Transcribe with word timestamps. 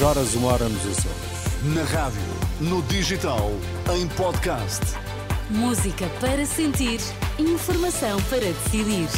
duas 0.00 0.02
horas, 0.02 0.34
uma 0.34 0.52
hora 0.52 0.68
nos 0.68 0.80
Açores. 0.80 1.74
Na 1.74 1.84
rádio, 1.84 2.20
no 2.60 2.82
digital, 2.84 3.50
em 3.94 4.08
podcast. 4.08 4.80
Música 5.50 6.06
para 6.20 6.44
sentir, 6.46 7.00
informação 7.38 8.20
para 8.22 8.40
decidir. 8.40 9.08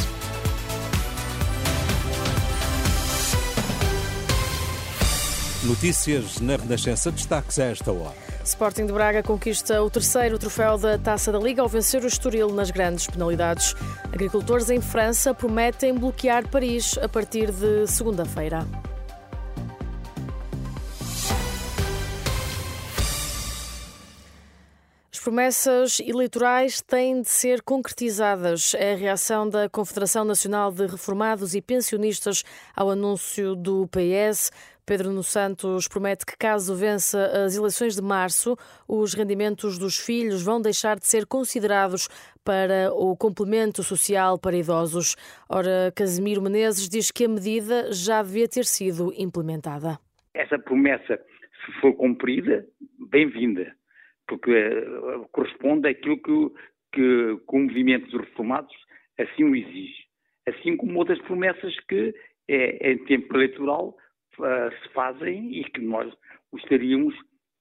Notícias 5.63 6.39
na 6.41 6.57
Renascença, 6.57 7.11
destaques 7.11 7.57
a 7.59 7.65
esta 7.65 7.91
hora. 7.91 8.15
Sporting 8.43 8.85
de 8.85 8.91
Braga 8.91 9.23
conquista 9.23 9.81
o 9.81 9.89
terceiro 9.89 10.37
troféu 10.37 10.77
da 10.77 10.97
Taça 10.97 11.31
da 11.31 11.39
Liga 11.39 11.61
ao 11.61 11.69
vencer 11.69 12.03
o 12.03 12.07
Estoril 12.07 12.53
nas 12.53 12.71
grandes 12.71 13.07
penalidades. 13.07 13.73
Agricultores 14.11 14.69
em 14.69 14.81
França 14.81 15.33
prometem 15.33 15.93
bloquear 15.93 16.45
Paris 16.49 16.97
a 17.01 17.07
partir 17.07 17.51
de 17.51 17.87
segunda-feira. 17.87 18.67
Promessas 25.23 26.01
eleitorais 26.01 26.81
têm 26.81 27.21
de 27.21 27.29
ser 27.29 27.61
concretizadas. 27.61 28.73
É 28.73 28.91
a 28.91 28.97
reação 28.97 29.47
da 29.47 29.69
Confederação 29.69 30.25
Nacional 30.25 30.69
de 30.69 30.85
Reformados 30.85 31.55
e 31.55 31.61
Pensionistas 31.61 32.43
ao 32.75 32.89
anúncio 32.89 33.55
do 33.55 33.87
PS. 33.87 34.51
Pedro 34.85 35.07
Nuno 35.09 35.23
Santos 35.23 35.87
promete 35.87 36.25
que, 36.25 36.37
caso 36.37 36.75
vença 36.75 37.25
as 37.45 37.55
eleições 37.55 37.95
de 37.95 38.01
março, 38.01 38.57
os 38.85 39.13
rendimentos 39.13 39.77
dos 39.77 39.97
filhos 39.97 40.43
vão 40.43 40.61
deixar 40.61 40.99
de 40.99 41.07
ser 41.07 41.25
considerados 41.25 42.09
para 42.43 42.91
o 42.93 43.15
complemento 43.15 43.81
social 43.81 44.37
para 44.37 44.57
idosos. 44.57 45.15
Ora, 45.47 45.93
Casimiro 45.95 46.41
Menezes 46.41 46.89
diz 46.89 47.11
que 47.11 47.23
a 47.23 47.29
medida 47.29 47.93
já 47.93 48.21
devia 48.21 48.47
ter 48.49 48.65
sido 48.65 49.13
implementada. 49.17 49.97
Essa 50.33 50.59
promessa, 50.59 51.17
se 51.65 51.79
for 51.79 51.93
cumprida, 51.93 52.67
bem-vinda, 53.09 53.73
porque 54.27 54.51
uh, 54.51 55.27
corresponde 55.31 55.89
àquilo 55.89 56.17
que, 56.17 56.49
que, 56.93 57.37
que 57.37 57.55
o 57.55 57.59
movimento 57.59 58.09
dos 58.09 58.21
reformados 58.21 58.75
assim 59.19 59.43
o 59.43 59.55
exige. 59.55 60.03
Assim 60.47 60.75
como 60.75 60.99
outras 60.99 61.21
promessas 61.21 61.77
que, 61.87 62.13
é, 62.47 62.91
em 62.91 62.97
tempo 63.05 63.35
eleitoral, 63.35 63.95
uh, 64.39 64.71
se 64.81 64.89
fazem 64.93 65.59
e 65.59 65.63
que 65.65 65.81
nós 65.81 66.13
gostaríamos 66.51 67.15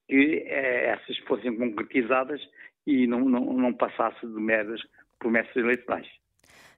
que 0.08 0.42
essas 0.46 1.16
fossem 1.18 1.56
concretizadas 1.56 2.40
e 2.86 3.06
não, 3.06 3.20
não, 3.20 3.52
não 3.52 3.72
passasse 3.72 4.26
de 4.26 4.40
meras 4.40 4.80
promessas 5.18 5.56
eleitorais. 5.56 6.06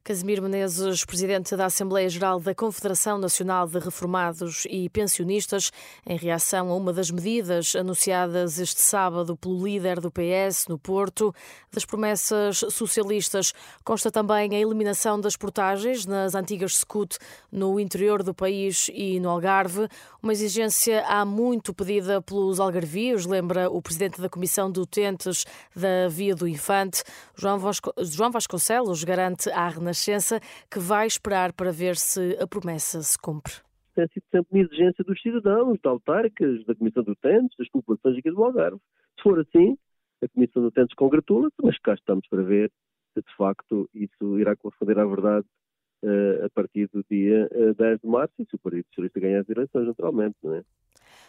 Casimiro 0.06 0.42
Menezes, 0.42 1.02
presidente 1.02 1.56
da 1.56 1.64
Assembleia 1.64 2.10
Geral 2.10 2.38
da 2.38 2.54
Confederação 2.54 3.16
Nacional 3.16 3.66
de 3.66 3.78
Reformados 3.78 4.66
e 4.68 4.90
Pensionistas, 4.90 5.72
em 6.06 6.18
reação 6.18 6.68
a 6.68 6.76
uma 6.76 6.92
das 6.92 7.10
medidas 7.10 7.74
anunciadas 7.74 8.58
este 8.58 8.82
sábado 8.82 9.34
pelo 9.34 9.64
líder 9.64 10.00
do 10.00 10.10
PS 10.10 10.66
no 10.68 10.78
Porto, 10.78 11.34
das 11.72 11.86
promessas 11.86 12.58
socialistas, 12.70 13.54
consta 13.82 14.10
também 14.10 14.54
a 14.54 14.60
eliminação 14.60 15.18
das 15.18 15.38
portagens 15.38 16.04
nas 16.04 16.34
antigas 16.34 16.76
SCUT 16.76 17.16
no 17.50 17.80
interior 17.80 18.22
do 18.22 18.34
país 18.34 18.90
e 18.92 19.18
no 19.18 19.30
Algarve, 19.30 19.88
uma 20.22 20.34
exigência 20.34 21.02
há 21.06 21.24
muito 21.24 21.72
pedida 21.72 22.20
pelos 22.20 22.60
algarvios, 22.60 23.24
lembra 23.24 23.70
o 23.70 23.80
presidente 23.80 24.20
da 24.20 24.28
Comissão 24.28 24.70
de 24.70 24.80
Utentes 24.80 25.46
da 25.74 26.08
Via 26.10 26.34
do 26.34 26.46
Infante. 26.46 27.02
João, 27.34 27.58
Vasco... 27.58 27.90
João 28.02 28.30
Vasconcelos 28.30 29.02
garante 29.02 29.48
à 29.48 29.66
Renascença 29.68 29.93
Renascença, 29.94 30.40
que 30.70 30.78
vai 30.80 31.06
esperar 31.06 31.52
para 31.52 31.70
ver 31.70 31.96
se 31.96 32.36
a 32.40 32.46
promessa 32.46 33.00
se 33.00 33.16
cumpre. 33.16 33.52
Tem 33.94 34.06
sido 34.08 34.24
sempre 34.30 34.46
uma 34.50 34.64
exigência 34.64 35.04
dos 35.04 35.20
cidadãos, 35.22 35.78
da 35.80 35.90
autárquicas, 35.90 36.64
da 36.66 36.74
Comissão 36.74 37.04
de 37.04 37.12
Utentes, 37.12 37.56
das 37.56 37.68
populações 37.68 38.18
aqui 38.18 38.30
do 38.30 38.42
Algarve. 38.42 38.80
Se 39.16 39.22
for 39.22 39.38
assim, 39.38 39.78
a 40.22 40.28
Comissão 40.28 40.62
de 40.62 40.68
Utentes 40.68 40.96
congratula-se, 40.96 41.54
mas 41.62 41.78
cá 41.78 41.94
estamos 41.94 42.26
para 42.28 42.42
ver 42.42 42.72
se 43.14 43.20
de 43.20 43.36
facto 43.36 43.88
isso 43.94 44.38
irá 44.38 44.56
corresponder 44.56 44.98
à 44.98 45.06
verdade 45.06 45.46
uh, 46.02 46.44
a 46.44 46.50
partir 46.50 46.88
do 46.92 47.04
dia 47.08 47.48
uh, 47.52 47.70
eh, 47.70 47.74
10 47.74 48.00
de 48.00 48.08
março 48.08 48.34
e 48.40 48.44
se 48.44 48.56
o 48.56 48.58
Partido 48.58 48.86
Socialista 48.88 49.20
ganhar 49.20 49.40
as 49.40 49.48
eleições, 49.48 49.86
naturalmente, 49.86 50.36
não 50.42 50.54
é? 50.54 50.64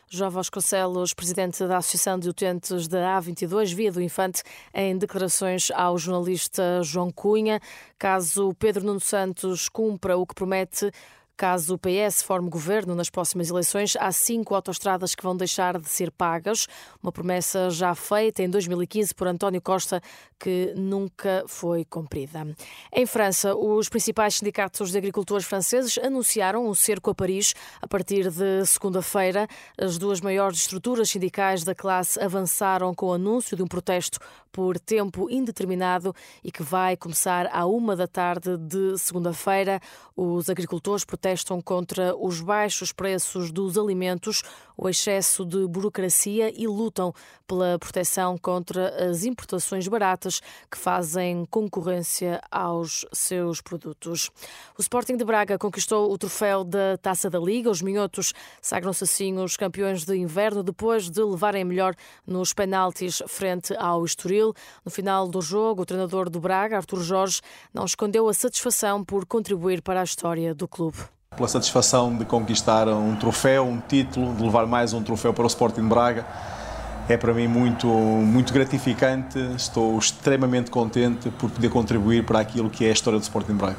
João 0.07 0.29
Vasconcelos, 0.29 1.13
presidente 1.13 1.65
da 1.65 1.77
Associação 1.77 2.19
de 2.19 2.29
Utentes 2.29 2.87
da 2.87 3.19
A22, 3.19 3.73
Via 3.73 3.91
do 3.91 4.01
Infante, 4.01 4.43
em 4.73 4.95
declarações 4.97 5.71
ao 5.71 5.97
jornalista 5.97 6.81
João 6.83 7.11
Cunha. 7.11 7.59
Caso 7.97 8.53
Pedro 8.59 8.85
Nuno 8.85 8.99
Santos 8.99 9.67
cumpra 9.67 10.15
o 10.15 10.25
que 10.25 10.35
promete, 10.35 10.91
Caso 11.37 11.75
o 11.75 11.77
PS 11.77 12.23
forme 12.23 12.49
governo 12.49 12.95
nas 12.95 13.09
próximas 13.09 13.49
eleições, 13.49 13.97
há 13.99 14.09
cinco 14.11 14.55
autoestradas 14.55 15.13
que 15.13 15.23
vão 15.23 15.35
deixar 15.35 15.77
de 15.77 15.89
ser 15.89 16.09
pagas, 16.09 16.65
uma 17.03 17.11
promessa 17.11 17.69
já 17.69 17.93
feita 17.93 18.41
em 18.41 18.49
2015 18.49 19.13
por 19.13 19.27
António 19.27 19.61
Costa, 19.61 20.01
que 20.39 20.73
nunca 20.77 21.43
foi 21.47 21.83
cumprida. 21.83 22.47
Em 22.93 23.05
França, 23.05 23.53
os 23.53 23.89
principais 23.89 24.35
sindicatos 24.35 24.91
de 24.91 24.97
agricultores 24.97 25.45
franceses 25.45 25.97
anunciaram 25.97 26.67
um 26.67 26.73
cerco 26.73 27.09
a 27.09 27.15
Paris 27.15 27.53
a 27.81 27.87
partir 27.87 28.31
de 28.31 28.65
segunda-feira. 28.65 29.45
As 29.77 29.97
duas 29.97 30.21
maiores 30.21 30.59
estruturas 30.59 31.09
sindicais 31.09 31.65
da 31.65 31.75
classe 31.75 32.17
avançaram 32.17 32.95
com 32.95 33.07
o 33.07 33.13
anúncio 33.13 33.57
de 33.57 33.63
um 33.63 33.67
protesto 33.67 34.19
por 34.55 34.79
tempo 34.79 35.29
indeterminado 35.29 36.15
e 36.41 36.49
que 36.49 36.63
vai 36.63 36.95
começar 36.95 37.49
à 37.51 37.65
uma 37.65 37.93
da 37.93 38.07
tarde 38.07 38.55
de 38.57 38.97
segunda-feira. 38.97 39.81
Os 40.15 40.49
agricultores 40.49 41.03
protestam 41.03 41.61
contra 41.61 42.15
os 42.15 42.39
baixos 42.39 42.93
preços 42.93 43.51
dos 43.51 43.77
alimentos, 43.77 44.43
o 44.77 44.87
excesso 44.87 45.43
de 45.43 45.67
burocracia 45.67 46.53
e 46.57 46.67
lutam 46.67 47.13
pela 47.45 47.77
proteção 47.77 48.37
contra 48.37 49.09
as 49.09 49.25
importações 49.25 49.89
baratas 49.89 50.41
que 50.71 50.77
fazem 50.77 51.45
concorrência 51.51 52.41
aos 52.49 53.05
seus 53.11 53.59
produtos. 53.59 54.31
O 54.77 54.81
Sporting 54.81 55.17
de 55.17 55.25
Braga 55.25 55.57
conquistou 55.57 56.11
o 56.11 56.17
troféu 56.17 56.63
da 56.63 56.97
Taça 56.97 57.29
da 57.29 57.39
Liga. 57.39 57.69
Os 57.69 57.81
minhotos 57.81 58.33
sagram-se 58.61 59.03
assim 59.03 59.37
os 59.37 59.57
campeões 59.57 60.05
de 60.05 60.15
inverno 60.15 60.63
depois 60.63 61.09
de 61.09 61.21
levarem 61.21 61.65
melhor 61.65 61.93
nos 62.25 62.53
penaltis 62.53 63.21
frente 63.27 63.75
ao 63.75 64.05
Estoril. 64.05 64.44
No 64.83 64.91
final 64.91 65.27
do 65.27 65.41
jogo, 65.41 65.83
o 65.83 65.85
treinador 65.85 66.29
do 66.29 66.39
Braga, 66.39 66.77
Artur 66.77 67.01
Jorge, 67.01 67.41
não 67.73 67.85
escondeu 67.85 68.27
a 68.27 68.33
satisfação 68.33 69.03
por 69.03 69.25
contribuir 69.25 69.81
para 69.81 70.01
a 70.01 70.03
história 70.03 70.53
do 70.53 70.67
clube 70.67 70.97
pela 71.35 71.47
satisfação 71.49 72.15
de 72.15 72.23
conquistar 72.23 72.87
um 72.87 73.15
troféu, 73.15 73.65
um 73.65 73.79
título, 73.79 74.33
de 74.35 74.41
levar 74.41 74.65
mais 74.65 74.93
um 74.93 75.03
troféu 75.03 75.33
para 75.33 75.43
o 75.43 75.47
Sporting 75.47 75.87
Braga. 75.87 76.25
É 77.07 77.17
para 77.17 77.33
mim 77.33 77.47
muito, 77.47 77.87
muito 77.87 78.51
gratificante, 78.51 79.37
estou 79.55 79.97
extremamente 79.99 80.71
contente 80.71 81.29
por 81.31 81.51
poder 81.51 81.69
contribuir 81.69 82.25
para 82.25 82.39
aquilo 82.39 82.69
que 82.69 82.85
é 82.85 82.89
a 82.89 82.93
história 82.93 83.19
do 83.19 83.23
Sporting 83.23 83.53
Braga. 83.53 83.77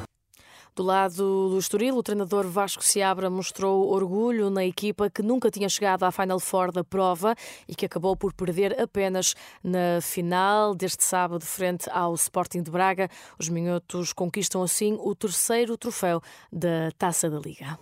Do 0.77 0.83
lado 0.83 1.49
do 1.49 1.57
Estoril, 1.57 1.97
o 1.97 2.03
treinador 2.03 2.45
Vasco 2.47 2.85
Seabra 2.85 3.31
mostrou 3.31 3.89
orgulho 3.89 4.51
na 4.51 4.63
equipa 4.63 5.09
que 5.09 5.23
nunca 5.23 5.49
tinha 5.49 5.67
chegado 5.67 6.03
à 6.03 6.11
Final 6.11 6.39
Four 6.39 6.71
da 6.71 6.83
prova 6.83 7.33
e 7.67 7.73
que 7.73 7.87
acabou 7.87 8.15
por 8.15 8.31
perder 8.31 8.79
apenas 8.79 9.33
na 9.63 9.99
final 10.03 10.75
deste 10.75 11.03
sábado 11.03 11.43
frente 11.43 11.89
ao 11.89 12.13
Sporting 12.13 12.61
de 12.61 12.69
Braga. 12.69 13.09
Os 13.39 13.49
minhotos 13.49 14.13
conquistam 14.13 14.61
assim 14.61 14.95
o 15.01 15.15
terceiro 15.15 15.75
troféu 15.79 16.21
da 16.53 16.91
Taça 16.95 17.27
da 17.27 17.39
Liga. 17.39 17.79